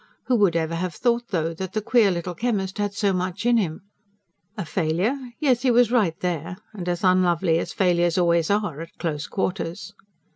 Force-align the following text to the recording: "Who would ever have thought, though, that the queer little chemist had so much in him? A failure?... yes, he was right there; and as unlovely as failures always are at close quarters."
"Who 0.25 0.35
would 0.37 0.55
ever 0.55 0.73
have 0.73 0.95
thought, 0.95 1.27
though, 1.29 1.53
that 1.53 1.73
the 1.73 1.79
queer 1.83 2.09
little 2.09 2.33
chemist 2.33 2.79
had 2.79 2.95
so 2.95 3.13
much 3.13 3.45
in 3.45 3.57
him? 3.57 3.81
A 4.57 4.65
failure?... 4.65 5.15
yes, 5.39 5.61
he 5.61 5.69
was 5.69 5.91
right 5.91 6.19
there; 6.21 6.57
and 6.73 6.89
as 6.89 7.03
unlovely 7.03 7.59
as 7.59 7.71
failures 7.71 8.17
always 8.17 8.49
are 8.49 8.81
at 8.81 8.97
close 8.97 9.27
quarters." 9.27 9.93